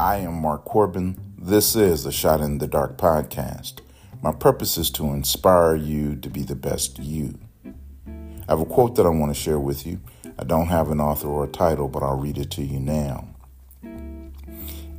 I 0.00 0.16
am 0.16 0.42
Mark 0.42 0.64
Corbin. 0.64 1.16
This 1.38 1.76
is 1.76 2.04
a 2.04 2.10
Shot 2.10 2.40
in 2.40 2.58
the 2.58 2.66
Dark 2.66 2.98
podcast. 2.98 3.74
My 4.20 4.32
purpose 4.32 4.76
is 4.76 4.90
to 4.90 5.04
inspire 5.12 5.76
you 5.76 6.16
to 6.16 6.28
be 6.28 6.42
the 6.42 6.56
best 6.56 6.98
you. 6.98 7.38
I 7.64 7.70
have 8.48 8.60
a 8.60 8.64
quote 8.64 8.96
that 8.96 9.06
I 9.06 9.10
want 9.10 9.32
to 9.32 9.40
share 9.40 9.60
with 9.60 9.86
you. 9.86 10.00
I 10.36 10.42
don't 10.42 10.66
have 10.66 10.90
an 10.90 11.00
author 11.00 11.28
or 11.28 11.44
a 11.44 11.48
title, 11.48 11.86
but 11.86 12.02
I'll 12.02 12.18
read 12.18 12.38
it 12.38 12.50
to 12.52 12.62
you 12.64 12.80
now. 12.80 13.28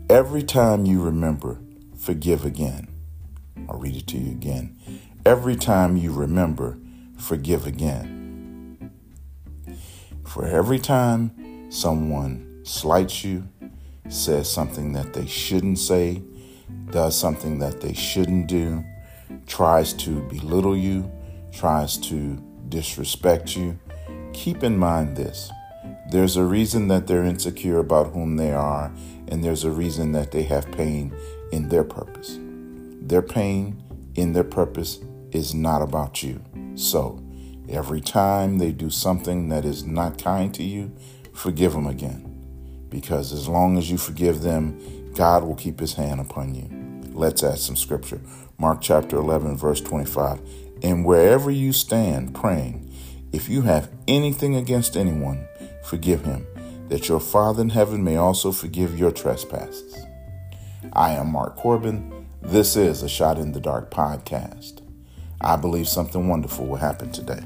Every 0.10 0.44
time 0.44 0.86
you 0.86 1.02
remember, 1.02 1.60
forgive 1.98 2.46
again. 2.46 2.88
I'll 3.68 3.78
read 3.78 3.98
it 3.98 4.08
to 4.08 4.18
you 4.18 4.32
again. 4.32 4.78
Every 5.26 5.58
time 5.58 5.98
you 5.98 6.14
remember, 6.14 6.78
forgive 7.18 7.68
again. 7.68 8.92
For 10.26 10.48
every 10.48 10.80
time 10.80 11.70
someone 11.70 12.62
slights 12.64 13.26
you, 13.26 13.50
says 14.10 14.52
something 14.52 14.94
that 14.94 15.14
they 15.14 15.26
shouldn't 15.26 15.80
say, 15.80 16.22
does 16.92 17.18
something 17.18 17.60
that 17.60 17.82
they 17.82 17.94
shouldn't 17.94 18.48
do, 18.48 18.84
tries 19.48 19.94
to 19.94 20.22
belittle 20.30 20.78
you, 20.78 21.12
tries 21.52 21.98
to 21.98 22.42
disrespect 22.70 23.56
you, 23.56 23.80
keep 24.34 24.64
in 24.64 24.78
mind 24.78 25.16
this. 25.16 25.52
There's 26.12 26.38
a 26.38 26.44
reason 26.44 26.88
that 26.90 27.08
they're 27.08 27.24
insecure 27.24 27.80
about 27.80 28.14
whom 28.14 28.38
they 28.38 28.54
are, 28.54 28.92
and 29.28 29.44
there's 29.44 29.64
a 29.64 29.72
reason 29.72 30.12
that 30.12 30.32
they 30.32 30.44
have 30.44 30.72
pain 30.72 31.16
in 31.52 31.70
their 31.70 31.84
purpose. 31.84 32.38
Their 33.02 33.22
pain 33.22 33.84
in 34.16 34.34
their 34.34 34.44
purpose 34.44 35.00
is 35.32 35.54
not 35.54 35.82
about 35.82 36.22
you. 36.22 36.42
So, 36.76 37.24
every 37.68 38.02
time 38.02 38.58
they 38.60 38.72
do 38.72 38.90
something 38.90 39.50
that 39.50 39.66
is 39.66 39.84
not 39.84 40.22
kind 40.22 40.54
to 40.54 40.64
you, 40.64 40.92
forgive 41.34 41.74
them 41.74 41.88
again. 41.88 42.25
Because 42.96 43.34
as 43.34 43.50
long 43.50 43.78
as 43.78 43.92
you 43.92 43.98
forgive 43.98 44.42
them, 44.42 44.80
God 45.16 45.44
will 45.44 45.56
keep 45.56 45.82
his 45.82 45.96
hand 45.96 46.22
upon 46.22 46.56
you. 46.56 46.70
Let's 47.12 47.44
add 47.44 47.60
some 47.60 47.76
scripture. 47.76 48.22
Mark 48.58 48.80
chapter 48.80 49.18
11, 49.18 49.58
verse 49.58 49.82
25. 49.82 50.40
And 50.82 51.04
wherever 51.04 51.52
you 51.52 51.74
stand 51.74 52.34
praying, 52.34 52.90
if 53.34 53.50
you 53.50 53.64
have 53.64 53.92
anything 54.08 54.56
against 54.56 54.96
anyone, 54.96 55.46
forgive 55.84 56.24
him, 56.24 56.48
that 56.88 57.10
your 57.10 57.20
Father 57.20 57.64
in 57.64 57.72
heaven 57.72 58.02
may 58.02 58.16
also 58.16 58.54
forgive 58.54 58.98
your 58.98 59.12
trespasses. 59.12 59.94
I 60.94 61.16
am 61.16 61.34
Mark 61.34 61.58
Corbin. 61.58 62.28
This 62.42 62.78
is 62.78 63.04
a 63.04 63.10
Shot 63.10 63.38
in 63.38 63.52
the 63.52 63.60
Dark 63.60 63.92
podcast. 63.92 64.82
I 65.42 65.58
believe 65.58 65.90
something 65.90 66.30
wonderful 66.30 66.66
will 66.66 66.78
happen 66.78 67.12
today. 67.12 67.42